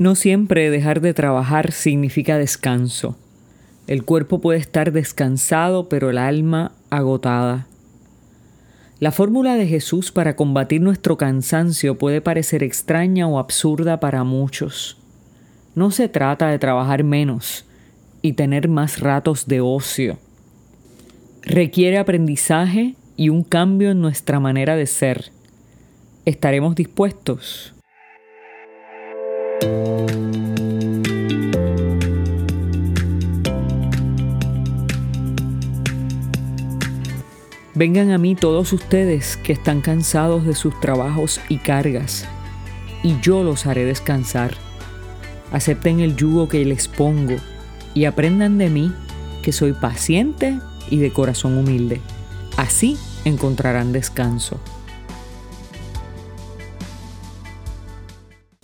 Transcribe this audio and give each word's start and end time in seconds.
No 0.00 0.14
siempre 0.14 0.70
dejar 0.70 1.02
de 1.02 1.12
trabajar 1.12 1.72
significa 1.72 2.38
descanso. 2.38 3.18
El 3.86 4.02
cuerpo 4.02 4.40
puede 4.40 4.58
estar 4.58 4.92
descansado, 4.92 5.90
pero 5.90 6.08
el 6.08 6.16
alma 6.16 6.72
agotada. 6.88 7.66
La 8.98 9.12
fórmula 9.12 9.56
de 9.56 9.66
Jesús 9.66 10.10
para 10.10 10.36
combatir 10.36 10.80
nuestro 10.80 11.18
cansancio 11.18 11.98
puede 11.98 12.22
parecer 12.22 12.62
extraña 12.62 13.28
o 13.28 13.38
absurda 13.38 14.00
para 14.00 14.24
muchos. 14.24 14.96
No 15.74 15.90
se 15.90 16.08
trata 16.08 16.48
de 16.48 16.58
trabajar 16.58 17.04
menos 17.04 17.66
y 18.22 18.32
tener 18.32 18.68
más 18.68 19.00
ratos 19.00 19.48
de 19.48 19.60
ocio. 19.60 20.18
Requiere 21.42 21.98
aprendizaje 21.98 22.94
y 23.18 23.28
un 23.28 23.44
cambio 23.44 23.90
en 23.90 24.00
nuestra 24.00 24.40
manera 24.40 24.76
de 24.76 24.86
ser. 24.86 25.30
¿Estaremos 26.24 26.74
dispuestos? 26.74 27.74
Vengan 37.80 38.10
a 38.10 38.18
mí 38.18 38.34
todos 38.34 38.74
ustedes 38.74 39.38
que 39.38 39.54
están 39.54 39.80
cansados 39.80 40.44
de 40.44 40.54
sus 40.54 40.78
trabajos 40.80 41.40
y 41.48 41.56
cargas, 41.56 42.26
y 43.02 43.18
yo 43.20 43.42
los 43.42 43.64
haré 43.64 43.86
descansar. 43.86 44.54
Acepten 45.50 46.00
el 46.00 46.14
yugo 46.14 46.46
que 46.46 46.62
les 46.66 46.88
pongo 46.88 47.36
y 47.94 48.04
aprendan 48.04 48.58
de 48.58 48.68
mí 48.68 48.92
que 49.42 49.52
soy 49.52 49.72
paciente 49.72 50.58
y 50.90 50.98
de 50.98 51.10
corazón 51.10 51.56
humilde. 51.56 52.02
Así 52.58 52.98
encontrarán 53.24 53.92
descanso. 53.92 54.60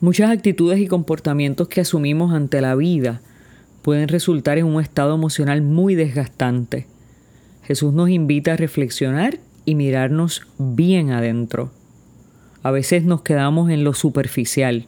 Muchas 0.00 0.30
actitudes 0.30 0.78
y 0.78 0.86
comportamientos 0.86 1.66
que 1.66 1.80
asumimos 1.80 2.32
ante 2.32 2.60
la 2.60 2.76
vida 2.76 3.20
pueden 3.82 4.06
resultar 4.06 4.56
en 4.56 4.66
un 4.66 4.80
estado 4.80 5.16
emocional 5.16 5.60
muy 5.60 5.96
desgastante. 5.96 6.86
Jesús 7.64 7.92
nos 7.92 8.08
invita 8.08 8.52
a 8.52 8.56
reflexionar 8.56 9.40
y 9.64 9.74
mirarnos 9.74 10.46
bien 10.56 11.10
adentro. 11.10 11.72
A 12.62 12.70
veces 12.70 13.02
nos 13.02 13.22
quedamos 13.22 13.70
en 13.70 13.82
lo 13.82 13.92
superficial. 13.92 14.86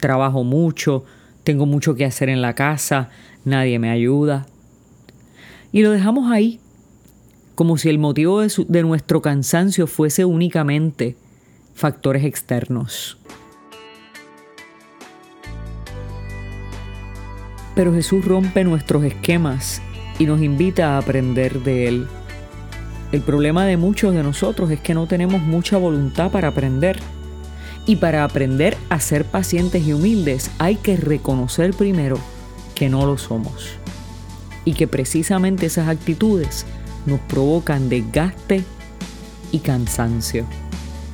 Trabajo 0.00 0.42
mucho, 0.42 1.04
tengo 1.44 1.64
mucho 1.64 1.94
que 1.94 2.04
hacer 2.04 2.28
en 2.28 2.42
la 2.42 2.56
casa, 2.56 3.10
nadie 3.44 3.78
me 3.78 3.90
ayuda. 3.90 4.46
Y 5.70 5.82
lo 5.82 5.92
dejamos 5.92 6.32
ahí, 6.32 6.58
como 7.54 7.78
si 7.78 7.90
el 7.90 8.00
motivo 8.00 8.40
de, 8.40 8.52
de 8.66 8.82
nuestro 8.82 9.22
cansancio 9.22 9.86
fuese 9.86 10.24
únicamente 10.24 11.14
factores 11.74 12.24
externos. 12.24 13.18
Pero 17.74 17.94
Jesús 17.94 18.24
rompe 18.24 18.64
nuestros 18.64 19.04
esquemas 19.04 19.80
y 20.18 20.26
nos 20.26 20.42
invita 20.42 20.94
a 20.94 20.98
aprender 20.98 21.62
de 21.62 21.88
Él. 21.88 22.06
El 23.12 23.20
problema 23.20 23.66
de 23.66 23.76
muchos 23.76 24.14
de 24.14 24.22
nosotros 24.22 24.70
es 24.70 24.80
que 24.80 24.94
no 24.94 25.06
tenemos 25.06 25.40
mucha 25.42 25.76
voluntad 25.76 26.30
para 26.30 26.48
aprender. 26.48 26.98
Y 27.86 27.96
para 27.96 28.24
aprender 28.24 28.76
a 28.90 29.00
ser 29.00 29.24
pacientes 29.24 29.86
y 29.86 29.92
humildes 29.92 30.50
hay 30.58 30.76
que 30.76 30.96
reconocer 30.96 31.74
primero 31.74 32.18
que 32.74 32.88
no 32.88 33.04
lo 33.06 33.18
somos. 33.18 33.70
Y 34.64 34.74
que 34.74 34.86
precisamente 34.86 35.66
esas 35.66 35.88
actitudes 35.88 36.64
nos 37.06 37.20
provocan 37.20 37.88
desgaste 37.88 38.64
y 39.50 39.58
cansancio. 39.58 40.46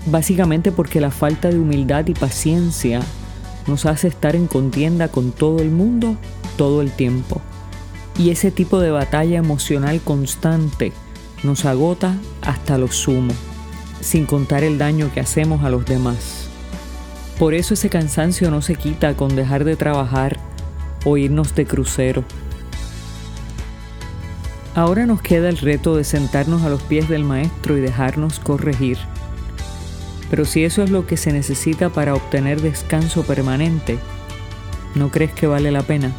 Básicamente 0.06 0.72
porque 0.72 1.00
la 1.00 1.10
falta 1.10 1.48
de 1.48 1.58
humildad 1.58 2.06
y 2.06 2.14
paciencia 2.14 3.00
nos 3.68 3.86
hace 3.86 4.08
estar 4.08 4.34
en 4.34 4.48
contienda 4.48 5.08
con 5.08 5.30
todo 5.30 5.60
el 5.60 5.70
mundo 5.70 6.16
todo 6.56 6.82
el 6.82 6.90
tiempo. 6.90 7.40
Y 8.18 8.30
ese 8.30 8.50
tipo 8.50 8.80
de 8.80 8.90
batalla 8.90 9.38
emocional 9.38 10.00
constante 10.00 10.92
nos 11.44 11.64
agota 11.64 12.16
hasta 12.42 12.76
lo 12.76 12.88
sumo, 12.88 13.32
sin 14.00 14.26
contar 14.26 14.64
el 14.64 14.76
daño 14.76 15.10
que 15.14 15.20
hacemos 15.20 15.62
a 15.62 15.70
los 15.70 15.86
demás. 15.86 16.48
Por 17.38 17.54
eso 17.54 17.74
ese 17.74 17.88
cansancio 17.88 18.50
no 18.50 18.60
se 18.60 18.74
quita 18.74 19.14
con 19.14 19.36
dejar 19.36 19.62
de 19.62 19.76
trabajar 19.76 20.40
o 21.04 21.16
irnos 21.16 21.54
de 21.54 21.64
crucero. 21.64 22.24
Ahora 24.74 25.06
nos 25.06 25.22
queda 25.22 25.48
el 25.48 25.58
reto 25.58 25.96
de 25.96 26.04
sentarnos 26.04 26.62
a 26.62 26.68
los 26.68 26.82
pies 26.82 27.08
del 27.08 27.24
Maestro 27.24 27.78
y 27.78 27.80
dejarnos 27.80 28.40
corregir. 28.40 28.98
Pero 30.30 30.44
si 30.44 30.64
eso 30.64 30.82
es 30.82 30.90
lo 30.90 31.06
que 31.06 31.16
se 31.16 31.32
necesita 31.32 31.90
para 31.90 32.14
obtener 32.14 32.60
descanso 32.60 33.24
permanente, 33.24 33.98
¿no 34.94 35.10
crees 35.10 35.32
que 35.32 35.46
vale 35.46 35.70
la 35.70 35.82
pena? 35.82 36.12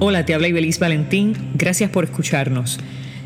Hola, 0.00 0.24
te 0.24 0.32
habla 0.32 0.48
Ibeliz 0.48 0.78
Valentín. 0.78 1.34
Gracias 1.54 1.90
por 1.90 2.04
escucharnos. 2.04 2.78